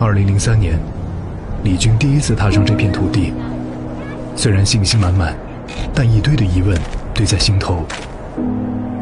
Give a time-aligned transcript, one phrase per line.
[0.00, 0.78] 二零零三年，
[1.62, 3.34] 李军第一次踏上这片土地，
[4.34, 5.36] 虽然信心满满，
[5.94, 6.78] 但一堆的疑问
[7.12, 7.84] 堆在心头。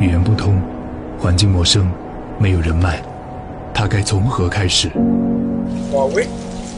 [0.00, 0.60] 语言不通，
[1.18, 1.88] 环境陌生，
[2.38, 3.00] 没有人脉，
[3.72, 4.90] 他该从何开始
[5.92, 6.26] ？Huawei?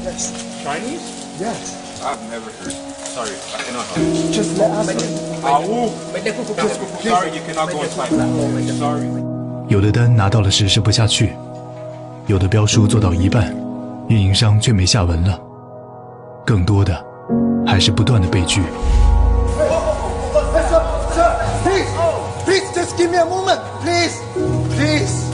[0.05, 0.31] Yes.
[0.63, 1.01] Chinese?
[1.41, 1.77] Yes.
[2.03, 2.75] I've never heard.
[3.05, 4.31] Sorry, I cannot help you.
[4.31, 4.89] Just let us.
[5.43, 5.89] Awu.
[7.03, 8.11] Sorry, you cannot go inside.
[8.79, 9.09] Sorry.
[9.69, 11.33] 有的单拿到了实施不下去，
[12.29, 13.57] 有的标书做到一半，
[14.09, 15.41] 运营商却没下文了，
[16.45, 16.95] 更多的
[17.67, 18.63] 还是不断的被拒。
[22.97, 24.21] Give me a moment, please,
[24.75, 25.25] please.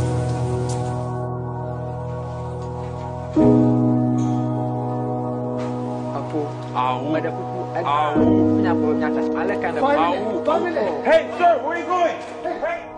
[11.05, 12.34] Hey, sir, where are you going?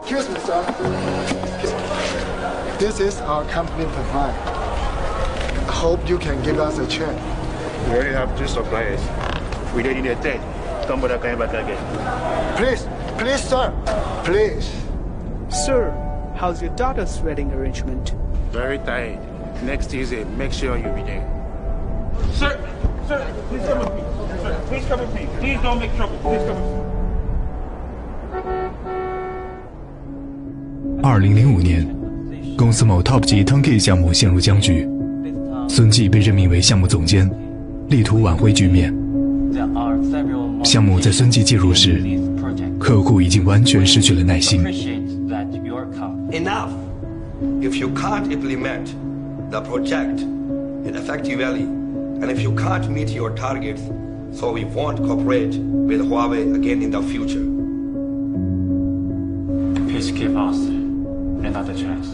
[0.09, 0.63] Excuse me, sir.
[2.79, 4.39] This is our company provide.
[5.69, 7.21] I hope you can give us a chance.
[7.89, 9.01] We already have two suppliers.
[9.75, 10.41] We don't need a third.
[10.87, 12.57] Don't bother coming back again.
[12.57, 12.87] Please,
[13.19, 13.75] please, sir,
[14.25, 14.71] please.
[15.49, 15.91] Sir,
[16.37, 18.11] how's your daughter's wedding arrangement?
[18.53, 19.19] Very tired.
[19.65, 21.27] Next Tuesday, make sure you be there.
[22.35, 22.57] Sir,
[23.09, 24.03] sir, please come with me.
[24.41, 25.29] Sir, please come with me.
[25.41, 26.17] Please don't make trouble.
[26.19, 26.96] Please come with me.
[31.09, 31.87] 二零零五年，
[32.59, 34.89] 公司某 Top 级 Turnkey 项目陷入僵局，
[35.69, 37.31] 孙继被任命为项目总监，
[37.89, 38.93] 力图挽回局面。
[40.65, 42.03] 项目在孙继介入时，
[42.77, 44.61] 客户已经完全失去了耐心。
[46.33, 46.71] enough.
[47.63, 48.89] If you can't implement
[49.53, 51.69] the project in effective valley,
[52.21, 53.81] and if you can't meet your targets,
[54.33, 57.47] so we won't cooperate with Huawei again in the future.
[59.87, 60.76] Please give us
[61.57, 62.09] another chance.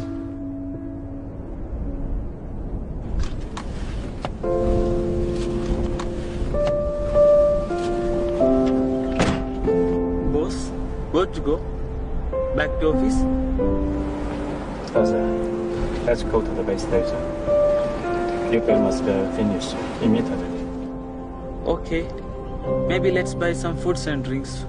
[10.33, 10.69] Boss,
[11.11, 11.56] where to go?
[12.55, 13.19] Back to office?
[14.93, 15.27] Father,
[16.05, 17.19] let's go to the base station.
[18.50, 19.72] Repair must uh, finish
[20.03, 20.50] immediately.
[21.66, 22.06] Okay.
[22.87, 24.65] Maybe let's buy some foods and drinks.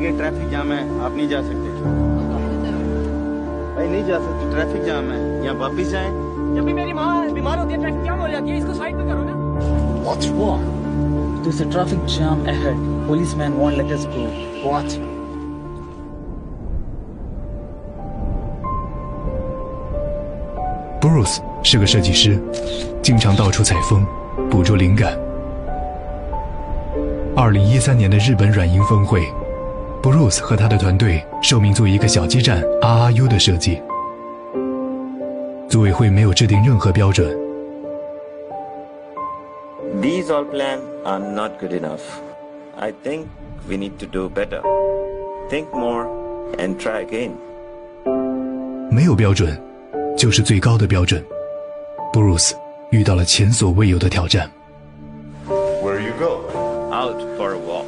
[0.00, 1.68] आगे traffic jam है आप नहीं जा सकते
[3.76, 6.10] भाई नहीं जा सकते ट्रैफिक जाम है यहाँ वापिस जाएं
[6.56, 9.04] जब भी मेरी माँ बीमार होती है ट्रैफिक जाम हो जाती है इसको साइड पे
[9.10, 9.34] करो ना
[10.06, 10.62] What's wrong?
[11.42, 12.76] There's a traffic jam ahead.
[13.08, 14.26] Policeman won't let us go.
[14.64, 14.98] What?
[21.00, 22.38] Bruce 是个设计师，
[23.02, 24.06] 经常到处采风，
[24.48, 25.18] 捕捉灵感。
[27.36, 29.26] 二零一三年的日本软银峰会
[30.01, 33.81] ，Bruce 和他的团队受命做一个小基站 RRU 的设计。
[35.69, 37.37] 组委会没有制定任何标准
[40.01, 42.01] ，These all plans are not good enough.
[42.77, 43.25] I think
[43.67, 44.61] we need to do better.
[45.49, 46.07] Think more
[46.57, 47.31] and try again.
[48.89, 49.57] 没有标准，
[50.17, 51.23] 就是最高的标准。
[52.11, 52.51] Bruce
[52.89, 54.51] 遇到了前所未有的挑战。
[55.47, 56.41] Where you go?
[56.91, 57.85] Out for a walk.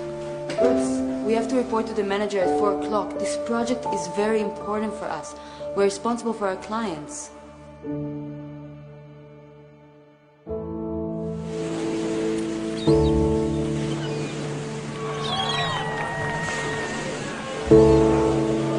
[1.23, 3.19] Bruce, we have to report to the manager at 4 o'clock.
[3.19, 5.35] This project is very important for us.
[5.77, 7.31] We're responsible for our clients.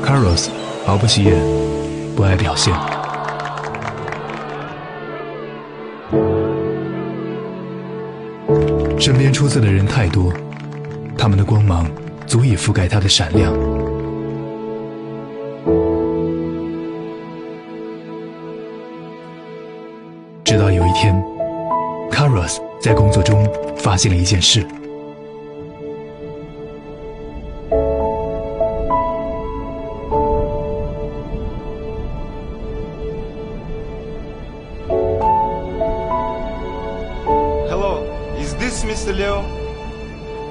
[0.03, 0.50] Carlos
[0.85, 1.35] 毫不起眼，
[2.16, 2.73] 不爱表现。
[9.00, 10.33] 身边出色的人太多，
[11.18, 11.86] 他们的光芒
[12.34, 13.52] 足以覆盖它的闪亮。
[20.42, 21.14] 直到有一天
[22.10, 24.66] ，Carlos 在工作中发现了一件事。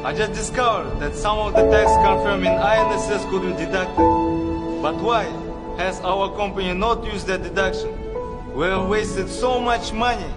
[0.05, 3.95] I just discovered that some of the tax confirmed in INSS could be deducted.
[4.81, 5.23] But why
[5.77, 7.89] has our company not used that deduction?
[8.53, 10.29] We have wasted so much money.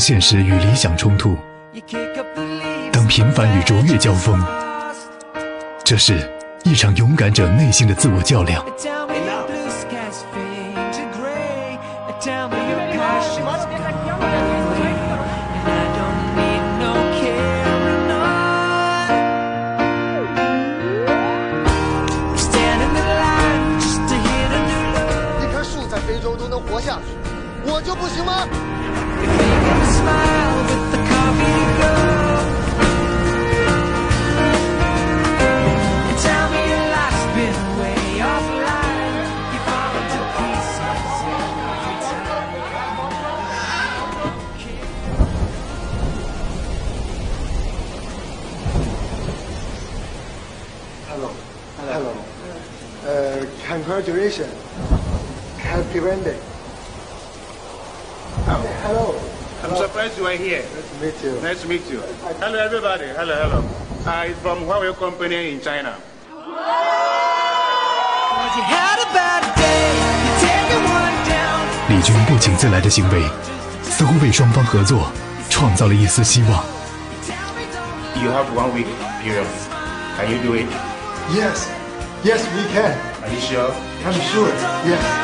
[0.00, 1.36] 现实与理想冲突，
[3.10, 4.40] 平凡与卓越交锋，
[5.84, 6.30] 这是
[6.62, 8.64] 一场勇敢者内心的自我较量。
[55.69, 56.37] Happy Wednesday.
[58.45, 59.15] Hello.
[59.63, 60.61] I'm surprised you are here.
[60.61, 61.41] Nice to meet you.
[61.41, 61.99] Nice to meet you.
[62.39, 63.07] Hello, everybody.
[63.07, 63.63] Hello, hello.
[64.05, 65.95] Uh, it's from Huawei Company in China.
[71.87, 73.23] 李军不请自来的行为，
[73.83, 75.11] 似乎为双方合作
[75.49, 76.63] 创造了一丝希望。
[78.21, 78.87] You have one week
[79.23, 79.47] period.
[80.17, 80.67] Can you do it?
[81.33, 81.67] Yes.
[82.23, 82.95] Yes, we can.
[83.23, 83.71] Are you sure?
[84.05, 84.51] I'm sure.
[84.85, 85.18] Yes.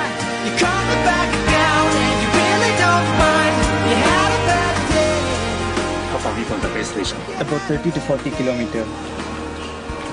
[6.10, 7.19] How far are we from the base station?
[7.40, 8.87] About 30 to 40 kilometers.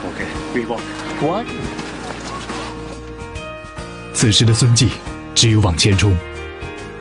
[0.06, 0.82] Okay, we walk.
[1.22, 1.46] What?
[4.14, 4.90] 此时的孙继
[5.36, 6.16] 只有往前冲，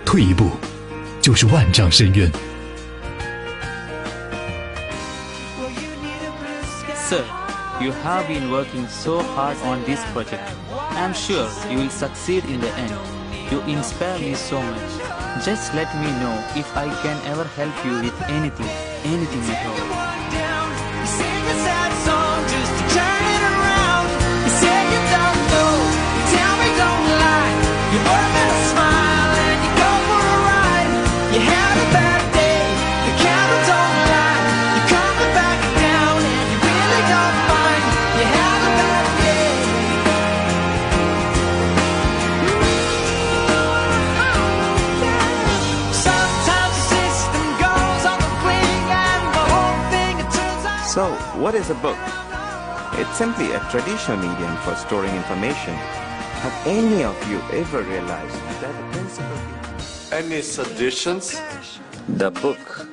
[0.04, 0.50] 退一步
[1.20, 2.30] 就是万丈深渊。
[6.94, 7.24] Sir,
[7.80, 10.42] you have been working so hard on this project.
[10.96, 12.92] I'm sure you will succeed in the end.
[13.52, 15.44] You inspire me so much.
[15.44, 18.70] Just let me know if I can ever help you with anything,
[19.04, 20.51] anything at all.
[51.51, 51.97] what is a book?
[52.93, 55.73] It's simply a traditional medium for storing information.
[56.41, 59.37] Have any of you ever realized that the principle
[60.11, 61.35] Any suggestions?
[62.17, 62.87] the book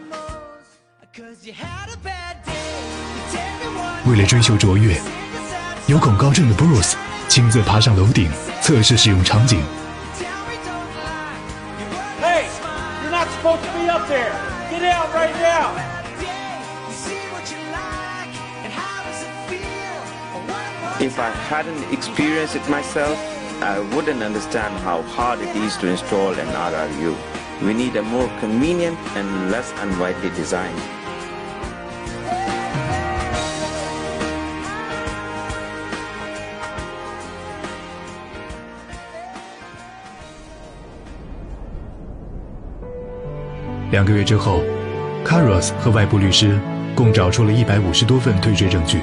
[4.07, 5.01] 为了追求卓越，
[5.87, 6.95] 有恐高症的 Bruce
[7.29, 8.31] 亲自爬上楼顶
[8.61, 9.63] 测试使用场景。
[12.21, 12.45] Hey,
[13.03, 14.33] you're not supposed to be up there.
[14.71, 15.71] Get out right now.
[21.09, 23.19] If I hadn't experienced it myself,
[23.61, 27.15] I wouldn't understand how hard it is to install an RRU.
[27.63, 30.75] We need a more convenient and less unwidely design.
[43.91, 44.63] 两个月之后，
[45.25, 46.59] Carlos 和外部律师
[46.97, 49.01] 共找出了一百五十多份退税证据。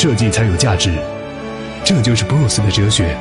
[0.00, 0.92] 设计才有价值，
[1.84, 3.16] 这就是 Bruce 的哲学。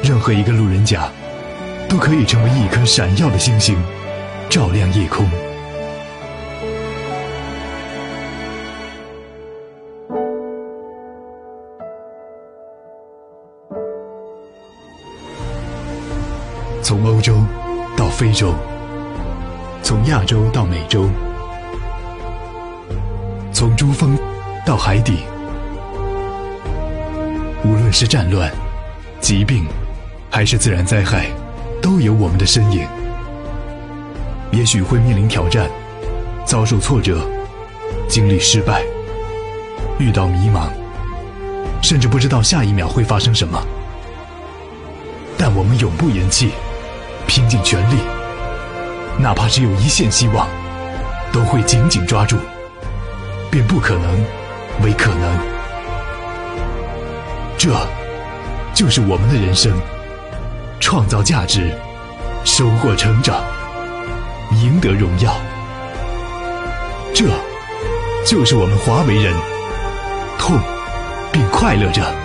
[0.00, 1.10] 任何一个路人甲，
[1.88, 3.76] 都可以成为一颗闪耀的星星，
[4.48, 5.28] 照亮夜空。
[16.80, 17.34] 从欧洲
[17.96, 18.54] 到非洲，
[19.82, 21.08] 从亚洲到美洲，
[23.62, 24.18] 从珠峰
[24.66, 25.18] 到海底，
[27.64, 28.50] 无论是战乱、
[29.20, 29.68] 疾病，
[30.28, 31.26] 还是自然灾害，
[31.80, 32.84] 都有我们的身影。
[34.50, 35.70] 也许会面临挑战，
[36.44, 37.24] 遭受挫折，
[38.08, 38.82] 经历失败，
[39.96, 40.62] 遇到迷茫，
[41.80, 43.64] 甚至不知道下一秒会发生什么。
[45.38, 46.50] 但我们永不言弃，
[47.28, 48.00] 拼尽全力，
[49.20, 50.48] 哪怕只有一线希望，
[51.32, 52.36] 都会紧紧抓住，
[53.52, 54.24] 变不可能
[54.82, 55.38] 为可能。
[57.58, 57.70] 这，
[58.72, 59.70] 就是我们的人生：
[60.80, 61.70] 创造价值，
[62.44, 63.44] 收获成长，
[64.52, 65.36] 赢得荣耀。
[67.12, 67.26] 这，
[68.26, 69.34] 就是我们华为人，
[70.38, 70.58] 痛
[71.30, 72.21] 并快乐着。